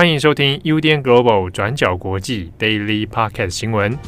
[0.00, 3.98] 欢迎收听 UDN Global 转角国际 Daily Podcast 新闻。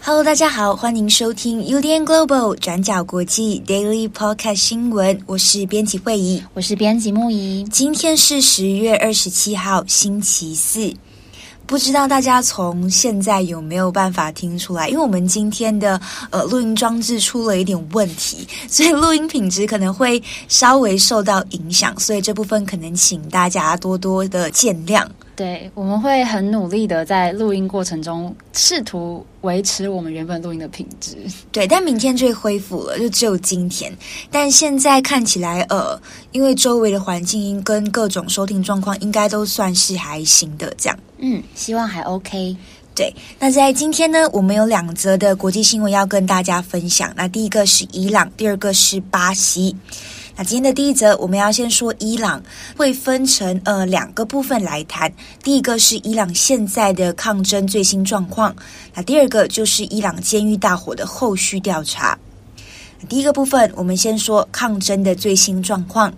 [0.00, 5.20] Hello，大家好，欢迎收听 UDN Global 转角国际 Daily Podcast 新闻。
[5.26, 7.62] 我是编辑慧仪，我是编辑木仪。
[7.64, 10.94] 今天是十月二十七号，星期四。
[11.68, 14.88] 不知道大家从现在有没有办法听出来？
[14.88, 16.00] 因为我们今天的
[16.30, 25.06] 呃录音装置出了一点问题，所以录音品质可能会稍微受到影响，所以这部分可能请大家多多的见谅。
[25.38, 31.16] 对，我们会很努力的在录音过程中试图维持我们原本录音的品质。
[31.52, 33.96] 对，但明天就会恢复了，就只有今天。
[34.32, 35.96] 但现在看起来，呃，
[36.32, 40.74] 因为周围的环境音跟各种收听状况，应该都算是还行的。
[40.76, 42.56] 这样，嗯，希望还 OK。
[42.96, 47.12] 对，那在今天呢，我们有两则的国际新闻要跟大家分享。
[47.14, 49.76] 那第一个是伊朗，第二个是巴西。
[50.38, 52.40] 那今天的第一则，我们要先说伊朗，
[52.76, 55.12] 会分成呃两个部分来谈。
[55.42, 58.54] 第一个是伊朗现在的抗争最新状况，
[58.94, 62.16] 那第二个就是伊朗监狱大火的后续调查。
[63.08, 66.14] 第一个部分，我们先说抗争的最新状况。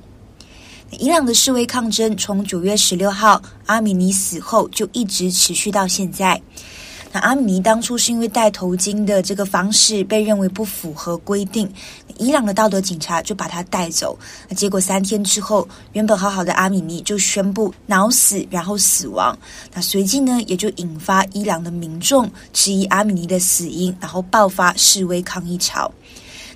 [0.98, 6.38] 伊朗的示威抗争从九月十六号阿米尼死后就一直持续到现在。
[7.12, 11.68] 那阿米尼当初是因为戴头巾的这个方式被认为不符合规定，
[12.18, 14.16] 伊朗的道德警察就把他带走。
[14.48, 19.36] 那结果三天之后，原本好好的阿米尼就宣布脑死，然后死亡。
[19.74, 25.90] 那随即呢，也就引发伊朗的民众质疑阿米尼的死因，然后爆发示威抗议潮。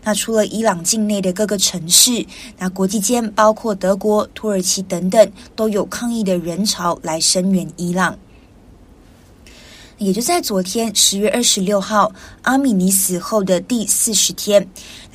[0.04, 2.24] 那除了伊朗境内的各个城市，
[2.58, 8.16] 那国际间包括德国、土耳其等等，都有抗议的人潮来声援伊朗。
[9.98, 14.68] 也就在昨天，十月二十六号，阿米尼死后的第四十天，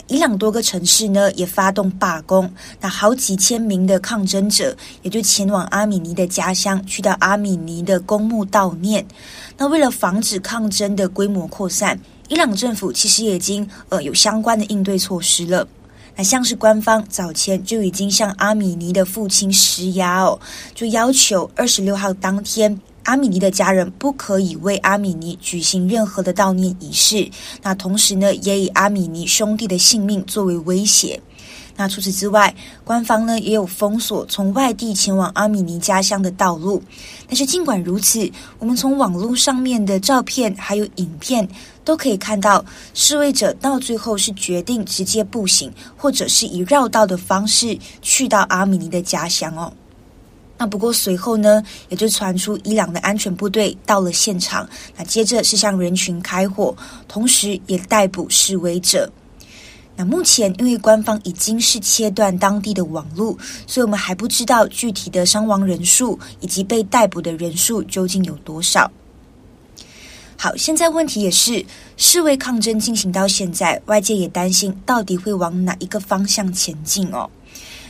[0.08, 2.50] 伊朗多个城市呢也发动罢工，
[2.80, 9.06] 那好几千名的抗争者也就前往阿米尼的家乡，去到阿米尼的公墓悼念。
[9.58, 15.68] 那为了防止抗争的规模扩散，伊朗政府其实已经呃有相关的应对措施了。
[16.16, 20.40] 那像是官方早前就已经向阿米尼的父亲施压哦，
[20.74, 22.80] 就要求二十六号当天。
[23.10, 27.28] 阿米尼的家人不可以为阿米尼举行任何的悼念仪式。
[27.64, 31.20] 那同时呢，也以阿米尼兄弟的性命作为威胁。
[31.76, 36.84] 那除此之外，官方呢也有封锁从外地前往阿米尼家乡的道路。
[37.26, 41.50] 但是尽管如此，我们从网络上面的照片还有影片
[41.84, 49.74] 都可以看到，示威者到最后是决定直接步行，或者是以绕道的方式去到阿米尼的家乡哦。
[50.60, 56.76] 那不过随后呢，也就传出伊朗的安全部队到了现场，那接着是向人群开火，
[57.08, 59.10] 同时也逮捕示威者。
[59.96, 68.92] 那目前因为官方已经是切断当地的网络，所以我们还不知道具体的伤亡人数以及被逮捕的人数究竟有多少。
[70.38, 71.66] 好，现在问题也是
[71.98, 77.30] 示威抗争进行到现在，外界也担心到底会往哪一个方向前进哦。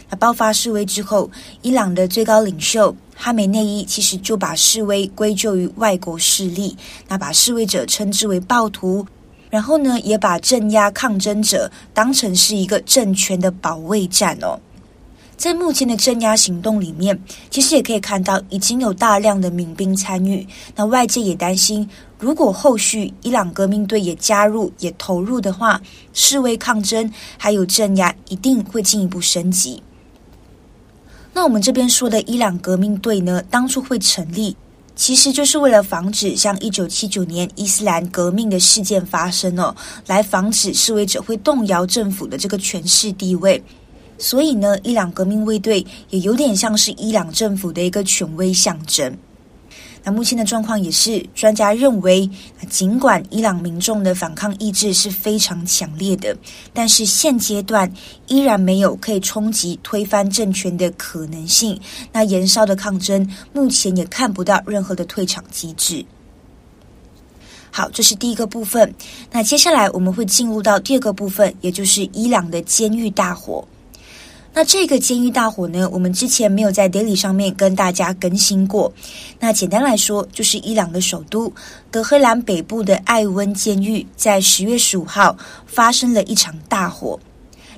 [0.10, 1.30] 那爆发示威之后，
[1.62, 6.76] 伊朗的最高领袖哈梅内伊其实就把示威归咎于外国势力，
[7.08, 9.06] 那把示威者称之为暴徒，
[9.50, 14.60] 然后呢，也把镇压抗争者当成是一个政权的保卫战哦。
[15.38, 17.18] 在目前的镇压行动里面，
[17.50, 20.46] 其实也可以看到已经有大量的民兵参与。
[20.76, 21.90] 那外界也担心，
[22.20, 25.82] 如果后续伊朗革命队也加入、也投入的话，
[26.12, 29.82] 示威抗争还有镇压一定会进一步升级。
[31.34, 34.56] 那我们这边说的伊朗革命队呢，当初会成立，
[34.96, 39.74] 其实就是为了防止像一九七九年伊斯兰革命的事件发生哦，
[40.08, 43.64] 来防止示威者会动摇政府的这个权势地位。
[44.18, 49.18] 所以呢，伊朗革命卫队也有点像是伊朗政府的一个权威象征。
[50.04, 52.30] 那目前的状况也是，专家认为，
[52.70, 56.36] 尽管伊朗民众的反抗意志是非常强烈的，
[56.74, 57.92] 但是现阶段
[58.28, 61.80] 依然没有可以冲击推翻政权的可能性。
[62.12, 66.06] 那延烧的抗争目前也看不到任何的退场机制。
[67.72, 68.94] 好，这是第一个部分。
[69.32, 73.68] 那接下来我们会进入到第二个部分，也就是伊朗的监狱大火。
[74.52, 78.92] 那这个监狱大火呢，我们之前没有在 Daily 上面跟大家更新过。
[79.40, 81.54] 那简单来说，就是伊朗的首都
[81.92, 87.18] 德黑兰北部的艾温监狱，在十月十五号发生了一场大火。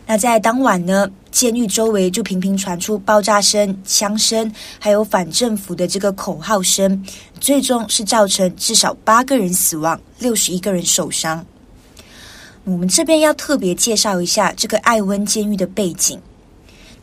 [0.07, 7.05] 那在当晚呢，监狱周围就频频传出爆炸声、枪声，还有反政府的这个口号声，
[7.39, 11.45] 最终是造成至少八个人死亡，六十一个人受伤。
[12.63, 16.19] 我们这边要特别介绍一下这个艾温监狱的背景。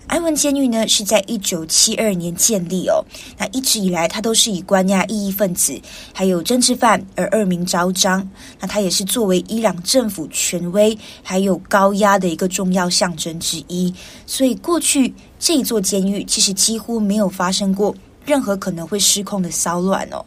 [0.09, 3.05] 安文监狱呢是在一九七二年建立哦，
[3.37, 5.79] 那一直以来它都是以关押异议分子
[6.15, 8.27] 还有政治犯而恶名昭彰。
[8.59, 13.93] 那它也是作为伊朗政府权威还有高压的一个重要象征之一。
[14.27, 17.95] 所以过去这座监狱其实几乎没有发生过
[18.25, 20.25] 任何可能会失控的骚乱哦。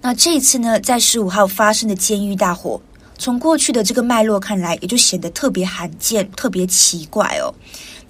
[0.00, 2.80] 那这一次呢，在十五号发生的监狱大火，
[3.18, 7.52] 从过去的这个脉络看来，也就显得特别罕见、特别奇怪哦。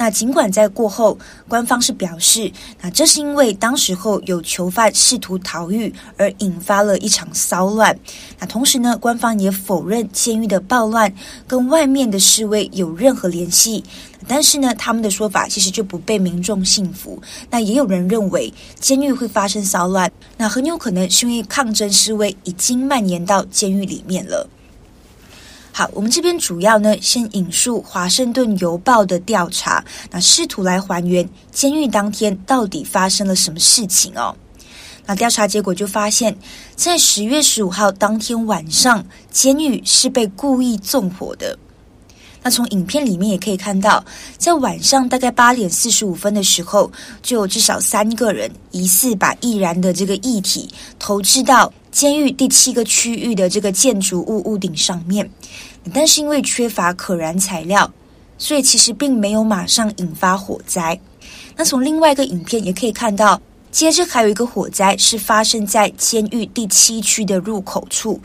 [0.00, 2.50] 那尽管在过后，官方是表示，
[2.81, 7.94] 那这是因为当时候有囚犯试图逃狱而引发了一场骚乱。
[8.38, 11.12] 那同时呢，官方也否认监狱的暴乱
[11.47, 13.85] 跟外面的示威有任何联系。
[14.26, 17.20] 但是呢，他们的说法其实就不被民众信服。
[17.50, 18.50] 那也有人认为，
[18.81, 24.49] 监狱会发生骚乱，那很有可能是因为抗争示威已经蔓延到监狱里面了。
[25.81, 34.37] 好，我们这边主要呢，先引述《华盛顿邮报》的调查，那试图来还原监狱当天到底发生了什么事情哦。
[35.06, 36.37] 那调查结果就发现，
[36.77, 41.59] 在十月十五号当天晚上，监狱是被故意纵火的。
[42.43, 44.05] 那从影片里面也可以看到，
[44.37, 46.93] 在晚上大概八点四十五分的时候，
[47.23, 50.69] 就有至少三个人疑似把易燃的这个液体
[50.99, 55.29] 投掷到监狱第七个区域的这个建筑物屋顶上面，
[55.93, 57.93] 但是因为缺乏可燃材料，
[58.38, 60.99] 所以其实并没有马上引发火灾。
[61.56, 63.41] 那从另外一个影片也可以看到，
[63.71, 68.21] 接着还有一个火灾是发生在监狱第七区的入口处。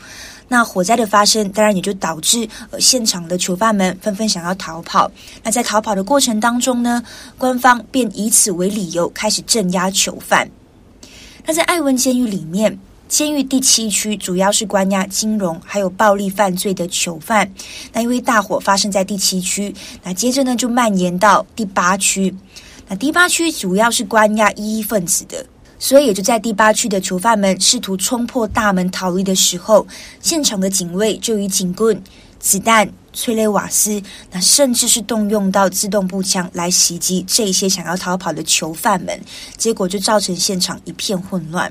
[0.48, 5.10] 那火灾的发生，当然也就导致呃现场的囚犯们纷纷想要逃跑。
[5.42, 7.02] 那在逃跑的过程当中呢，
[7.36, 10.48] 官方便以此为理由开始镇压囚犯。
[11.44, 17.50] 那在艾温监狱里面，监狱第七区主要是关押金融还有暴力犯罪的囚犯。
[17.92, 22.34] 那因为大火发生在第七区，那接着呢就蔓延到第八区。
[22.88, 25.46] 那第八区主要是关押异议分子的。
[25.78, 29.86] 所以也就在第八区的囚犯们试图冲破大门逃离的时候，
[30.22, 32.02] 现场的警卫就以警棍、
[32.40, 39.20] 子弹、催泪瓦斯，那甚至是动用到自动步枪来袭击这些想要逃跑的囚犯们，
[39.58, 41.70] 结果就造成现场一片混乱。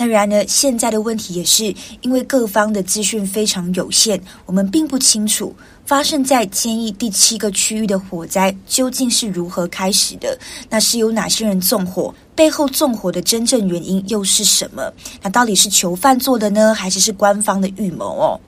[0.00, 5.54] 那然而，现在的问题也是因为各方的资讯非常有限，我们并不清楚。
[5.84, 10.38] 发生在监狱第七个区域的火灾究竟是如何开始的？
[10.70, 12.14] 那是有哪些人纵火？
[12.34, 14.90] 背后纵火的真正原因又是什么？
[15.20, 18.40] 那到底是囚犯做的呢，还是是官方的预谋哦？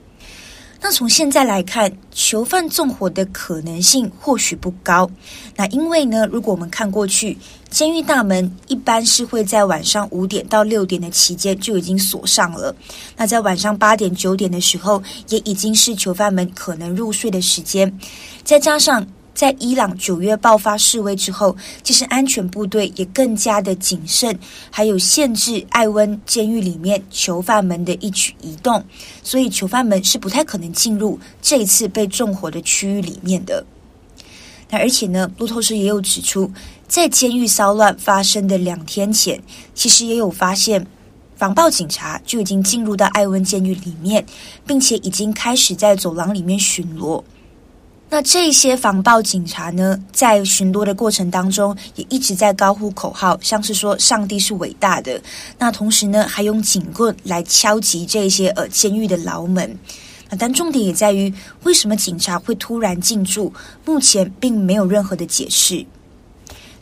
[0.83, 5.09] 那从现在来看，囚犯纵火的可能性或许不高。
[5.55, 7.37] 那因为呢，如果我们看过去，
[7.69, 12.75] 监狱大门一般是会在晚上五点到六点的期间就已经锁上了。
[13.15, 17.97] 那在晚上八点九点的时候，也已经是囚犯们可能入睡的时间。
[18.43, 24.37] 再加上在伊朗九月爆发示威之后，其实安全部队也更加的谨慎，
[24.69, 28.83] 还有限制艾温监狱里面囚犯们的一举一动，
[29.23, 33.65] 所以囚犯们是不太可能进入这一次被纵火的区域里面的。
[34.69, 36.51] 那而且呢，路透社也有指出，
[36.87, 39.41] 在监狱骚乱发生的两天前，
[39.73, 40.85] 其实也有发现
[41.35, 44.25] 防暴警察就已经进入到艾温监狱里面，
[44.65, 47.21] 并且已经开始在走廊里面巡逻。
[48.13, 55.19] 那这些防暴警察呢，在巡逻的过程当中，也一直在高呼口号，像是说“上帝是伟大的”。
[55.57, 59.75] 那同时呢，还用警棍来敲击这些呃监狱的牢门。
[60.29, 63.51] 那但重点也在于，为什么警察会突然进驻？
[63.83, 65.83] 目前并没有任何的解释。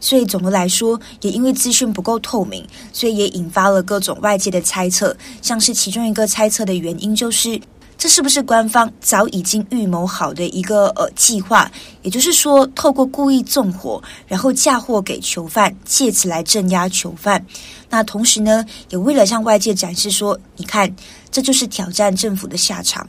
[0.01, 5.15] 所以总的来说，也因为资讯不够透明，所以也引发了各种外界的猜测。
[5.41, 7.57] 像是其中一个猜测的原因就是。
[8.01, 11.71] 这是不是官方早已经预谋好的一个呃计划？
[12.01, 17.45] 也就是说，透过故意纵火，然后嫁祸给囚犯，借此来镇压囚犯。
[17.91, 20.91] 那同时呢，也为了向外界展示说，你看，
[21.29, 23.07] 这就是挑战政府的下场。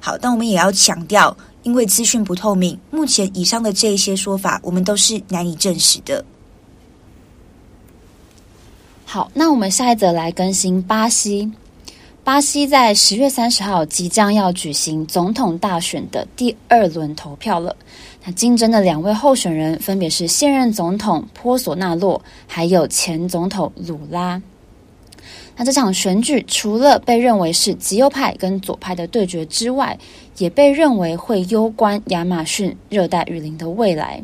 [0.00, 6.24] 好，但我们也要强调，因为资讯不透明，目前以上的这一些说法，我们都是难以证实的。
[9.04, 11.52] 好，那我们下一则来更新巴西。
[12.26, 17.76] 巴西在十月三十号即将要举行总统大选的第二轮投票了。
[18.24, 24.42] 那竞争的两位候选人分别是现任总统波索纳洛，还有前总统鲁拉。
[25.56, 29.96] 那这场选举除了被认为是极右派跟左派的对决之外，
[30.38, 34.20] 也被认为会攸关亚马逊热带雨林的未来。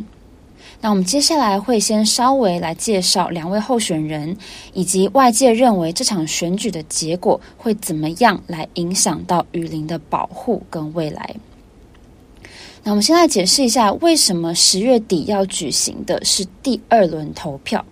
[0.85, 4.37] 那我们接下来会先稍微来介绍两位候选人，
[4.73, 11.37] 以及外界认为这场选举的结果会怎么样来影响到雨林的保护跟未来。
[12.83, 17.85] 那我们先来解释一下，为什么十月底要举行的是第二轮投票。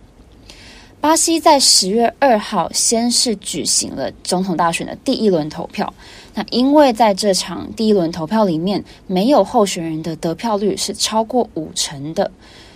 [1.00, 5.94] 巴西在十月二号先是举行了总统大选的第一轮投票。
[6.35, 12.30] 那因为在这场第一轮投票里面，没有候选人的得票率是超过五成的，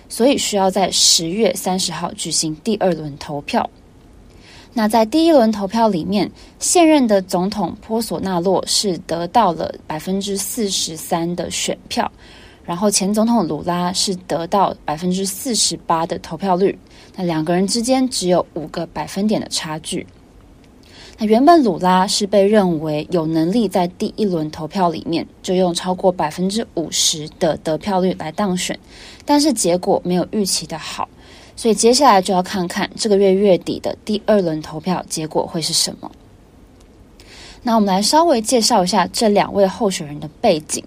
[0.09, 3.69] 所以需要在十月三十号举行第二轮投票。
[4.73, 12.11] 那在第一轮投票里面，现任的总统波索纳洛是得到了百分之四十三的选票，
[12.65, 16.77] 然后前总统鲁拉是得到百分之四十八的投票率。
[17.15, 20.05] 那两个人之间只有五个百分点的差距。
[21.17, 28.79] 那原本鲁拉是被认为有能力在第一轮投票里面就用超过百分之五十的得票率来当选，
[29.25, 31.09] 但是结果没有预期的好，
[31.55, 36.11] 所以接下来就要看看这个月月底的第二轮投票结果会是什么。
[37.63, 40.85] 那我们来稍微介绍一下这两位候选人的背景。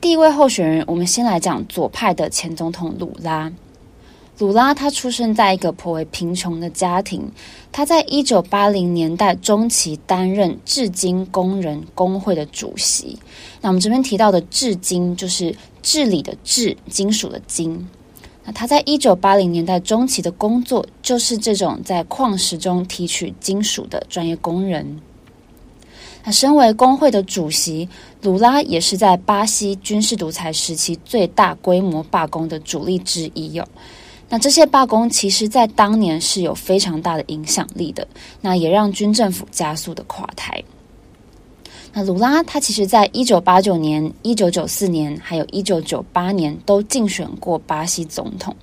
[0.00, 3.50] 第一位候选人，我们先来讲左派的前总统鲁拉。
[4.38, 7.30] 鲁拉他出生在一个颇为贫穷的家庭，
[7.70, 13.16] 他在一九八零年代中期担任至今工人工会的主席。
[13.60, 17.86] 那我们这边提到的至今就是治理的治，金属的金。
[18.44, 25.00] 那他在一九八零年代中期的工作就是这种在矿石中提取金属的专业工人。
[26.24, 27.88] 那身为工会的主席，
[28.22, 33.68] 鲁拉也是在巴西军事独裁时期最大规模罢工的主力之一哟。
[34.32, 38.08] 那这些罢工其实，在当年是有非常大的影响力的，
[38.40, 40.64] 那也让军政府加速的垮台。
[41.92, 48.56] 那鲁拉他其实在一九八九年、一九九四年，还有一九九八年都竞选过巴西总统，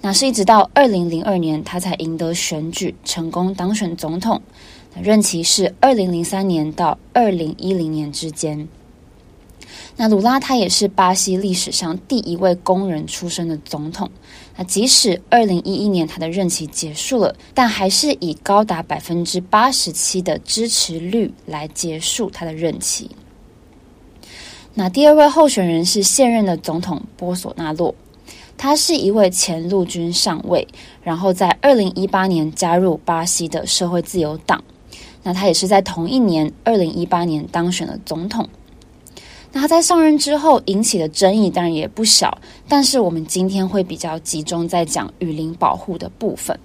[0.00, 4.40] 那是一直到二零零二年他才赢得选举，成功当选总统。
[5.02, 8.66] 任期是二零零三年到二零一零年之间。
[10.00, 14.10] 那鲁拉他也是巴西历史上第一位工人出身的总统。
[14.56, 23.10] 那即使二零一一年他的任期结束了，但还是以高达百分之八十七的支持率来结束他的任期。
[24.72, 27.94] 那第二位候选人是现任的总统波索纳洛，
[28.56, 30.66] 他是一位前陆军上尉，
[31.02, 34.64] 然后在二零一八年加入巴西的社会自由党。
[35.22, 38.48] 那他也是在同一年二零一八年当选了总统。
[39.52, 42.38] 那他在上任之后引起的争议当然也不小，
[42.68, 46.58] 但是我们今天会比较集中在讲雨林保护的部分。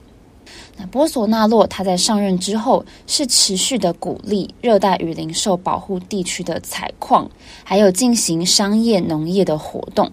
[0.78, 7.30] 那波索纳洛他在上任之后是持续的鼓励热带雨林受保护地区的采矿，
[7.64, 10.12] 还有进行商业农业的活动。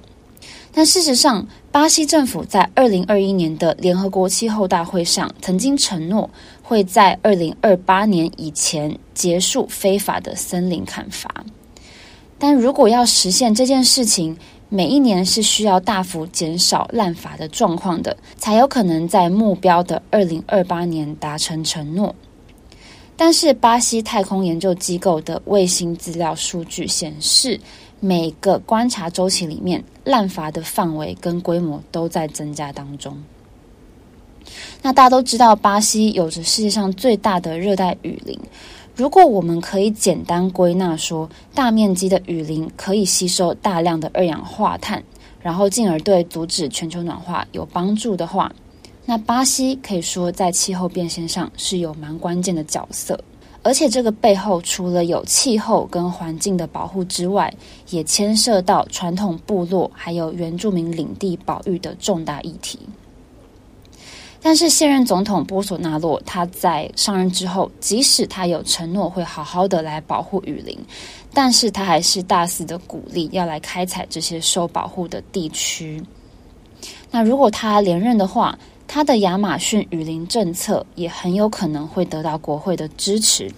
[0.75, 6.31] 但事实上，巴西政府在二零二一年的联合国气候大会上曾经承诺
[6.63, 11.29] 会在二零二八年以前结束非法的森林砍伐。
[12.43, 14.37] 但如果要实现这件事情，
[14.69, 22.13] 每一年是需要大幅减少滥伐的状况的，才有可能在目标的二零二八年达成承诺。
[23.17, 27.61] 但是，巴西太空研究机构的卫星资料数据显示，
[28.01, 33.17] 每个观察周期里面，滥伐的范围跟规模都在增加当中。
[34.83, 38.37] 那大家都知道，巴西有着世界上最大的热带雨林。
[38.95, 45.03] 如果我们可以简单归纳说，大面积的雨林可以吸收大量的二氧化碳，
[45.41, 48.53] 然后进而对阻止全球暖化有帮助的话，
[49.07, 53.19] 那巴西可以说在气候变迁上是有蛮关键的角色。
[53.65, 57.53] 而且这个背后除了有气候跟环境的保护之外，
[57.91, 62.79] 也牵涉到传统部落还有原住民领地保育的重大议题。
[64.45, 70.77] 但是现任总统波索纳洛他在上任之后，即使他有承诺会好好的来保护雨林，
[71.33, 76.03] 但是他还是大肆的鼓励要来开采这些受保护的地区。
[77.11, 78.59] 那如果他连任的话，
[78.89, 83.51] 他的亚马逊雨林政策也很有可能会得到国会的支持。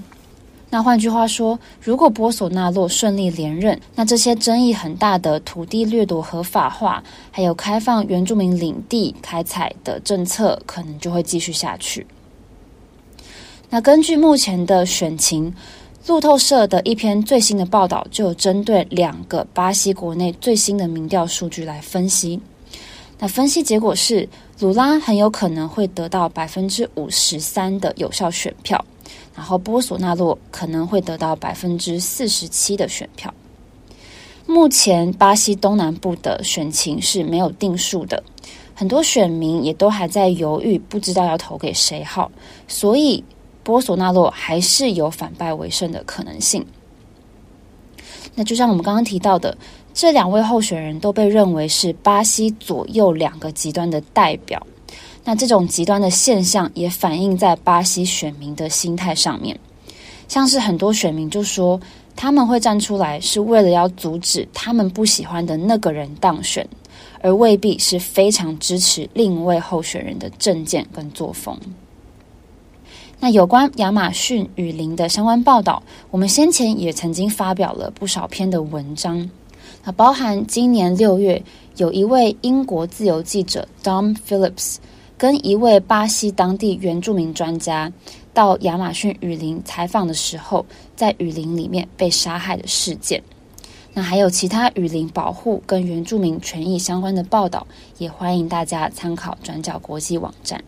[0.74, 7.00] 那换句话说，如果波索纳洛顺利连任，那这些争议很大的土地掠夺合法化，
[7.30, 12.04] 还有开放原住民领地开采的政策，可能就会继续下去。
[13.70, 15.54] 那根据目前的选情，
[16.08, 22.40] 路透社的一篇最新的报道就针对两个巴西国内最新的民调数据来分析。
[23.20, 24.28] 那分析结果是，
[24.60, 28.84] 鲁拉很有可能会得到百分之五十三的有效选票。
[29.36, 33.34] 然后波索纳洛可能会得到百分之四十七的选票。
[34.46, 38.22] 目前巴西东南部的选情是没有定数的，
[38.74, 42.30] 很多选民也都还在犹豫，不知道要投给谁好，
[42.68, 43.24] 所以
[43.64, 46.64] 波索纳洛还是有反败为胜的可能性。
[48.34, 49.56] 那就像我们刚刚提到的，
[49.92, 54.64] 这两位候选人都被认为是巴西左右两个极端的代表。
[55.24, 59.58] 那这种极端的现象也反映在巴西选民的心态上面，
[60.28, 61.80] 像是很多选民就说，
[62.14, 66.68] 他们会站出来是为了要阻止他们不喜欢的那个人当选，
[67.22, 71.58] 而未必是非常支持另一位候选人的政见跟作风。
[73.20, 79.30] 那有关亚马逊雨林的相关报道，我们先前也曾经发表了不少篇的文章。
[79.82, 81.42] 那包含今年六月，
[81.76, 84.76] 有一位英国自由记者 Dom Phillips
[85.16, 87.90] 跟一位巴西当地原住民专家
[88.34, 93.22] 到亚马逊雨林采访的时候，在雨林里面被杀害的事件。
[93.94, 97.66] 那还有其他雨林保护跟原住民权益相关的报道，
[97.98, 100.62] 也欢迎大家参考转角国际网站。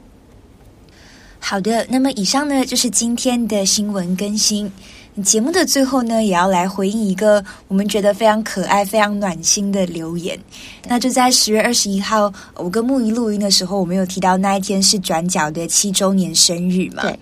[1.48, 4.68] 好的，那么以上呢，就是今天的新闻更新。
[5.22, 10.36] 节目的最后呢，也要来回应一个我们觉得非常可爱、非常暖心的留言。
[10.88, 17.02] 那就在十月二十一号，我跟木鱼录音的时候，我们有提到那一天是转角的七周年生日嘛？
[17.02, 17.16] 对。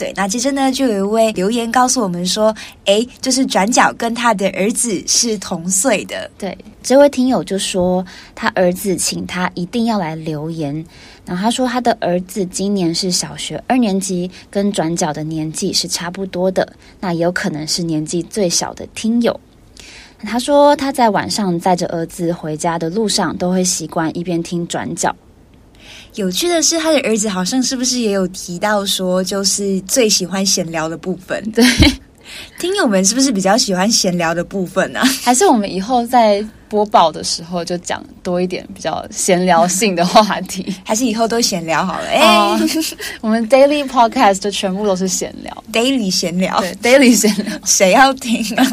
[0.00, 6.30] 对，那接着呢，就有一位留言告诉我们说，诶，就是转角跟他的儿子是同岁的。
[6.38, 8.02] 对，这位听友就说，
[8.34, 10.74] 他儿子请他一定要来留言。
[11.26, 16.66] 然后他说，他的儿子今年是小学二年级，跟转角的年纪是差不多的，
[16.98, 19.38] 那也有可能是年纪最小的听友。
[20.20, 25.14] 他说，他在晚上载着儿子回家的路上，都会习惯一边听转角。
[26.14, 31.42] 有趣的是，他的儿子好像是不是也有提到说，就是最喜欢闲聊的部分？
[31.52, 31.64] 对，
[32.58, 35.00] 听友们是不是比较喜欢闲聊的部分呢？
[35.22, 40.72] 还是我们以后在播报的时候就讲多一点比较闲聊性的话题？
[40.84, 42.06] 还是以后都闲聊好了？
[42.06, 42.26] 哎
[42.58, 48.66] ，uh, 我们 Daily Podcast 就全部都是闲聊，Daily 闲聊，对，Daily 闲聊，谁要听啊？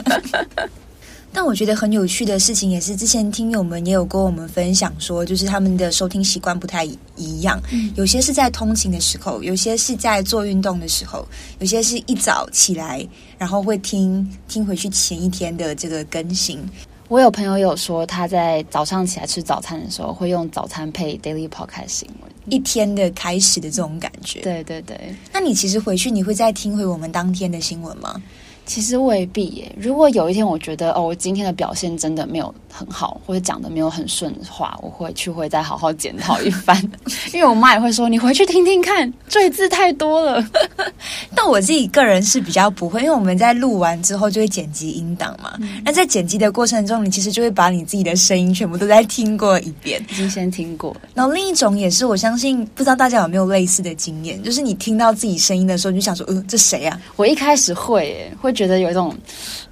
[1.37, 6.83] 但我觉得很有趣的事情，也是之前听友们也有跟我们分享说，就是他们的收听习惯不太
[7.15, 7.61] 一样。
[7.71, 11.23] 嗯，有些是在通勤的时候，有些是在做运动的时候，
[11.59, 16.59] 有些是一早起来，然后会听听回去前一天的这个更新。
[17.07, 24.41] 我有朋友有说，他在早上起来吃早餐的时候，会用早餐配 Daily Podcast 新闻，一天的开始的这种感觉。
[24.41, 24.99] 对对对。
[25.31, 28.19] 那你其实回去，你会再听回我们当天的新闻吗？
[28.67, 29.71] 其实未必耶。
[29.79, 36.77] 如果有一天我觉得哦，我今天的表现真的没有很好，或者讲的没有很顺的话，我会去会再好好检讨一番。
[37.33, 40.45] 因为我妈也会说，你回去听听看，赘字太多了。
[41.33, 45.53] 但我自己个人是比较不会，因为我们在录完之后就会剪辑音档嘛。
[45.59, 50.93] 嗯、那在剪辑的过程中，你其实就会把你自己的声音全部都在听过一遍，已经先听过。
[51.13, 56.99] 然后另一种也是，我相信不知道大家有没有类似的经验，就是你听到自己声音的时候，你就想说，呃，这谁啊？
[57.15, 58.56] 我一开始会耶，会。
[58.57, 59.15] 觉得有一种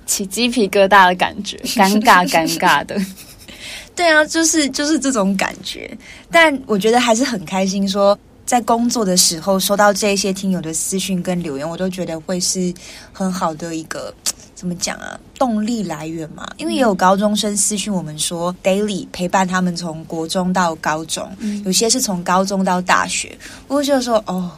[0.06, 2.96] 起鸡皮疙瘩的感觉， 尴尬尴尬的。
[3.96, 5.90] 对啊，就是就是这种感觉。
[6.30, 12.74] 但我觉得还是很开心说，说在工作的时候收到这些听友的私讯跟留言，我都觉得会是
[13.14, 14.14] 很好的一个
[14.54, 16.46] 怎么讲啊，动力来源嘛。
[16.58, 23.38] 因为也有高中生私讯我们说，Daily 陪伴他们从国中到高中，嗯、有些是从高中到大学。
[23.70, 24.52] 我就说哦，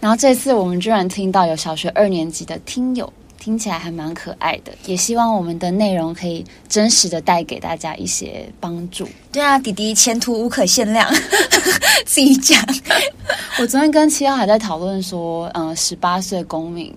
[0.00, 3.12] 然后这次我们居然听到有小学二年级的听友。
[3.48, 9.08] 听起来还蛮可爱的，也希望我们的内容可以真实的带给大家一些帮助。
[9.32, 11.10] 对啊，弟弟前途无可限量，
[12.04, 12.62] 自己讲。
[13.58, 16.94] 我昨天跟七号还在讨论说，嗯，十八岁公民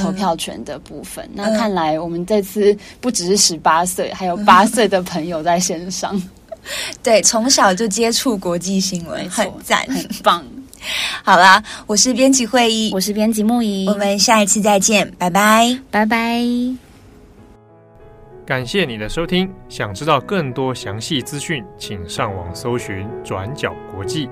[0.00, 1.24] 投票权的部分。
[1.24, 6.14] 嗯、那看来我们这次不只是十八岁，还有八岁的朋友在线上。
[6.14, 6.22] 嗯、
[7.02, 10.46] 对，从小就接触国际新闻，很赞，很棒。
[11.24, 16.42] 好啦，我是编辑会议，我是编辑木仪，我们下一次再见，拜拜，拜拜。
[18.46, 24.28] 感谢你的收听，想知道更多详细资讯，请上网搜寻转角国际。